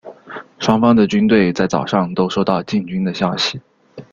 [0.57, 3.61] 双方的军队在早上都收到进军的消息。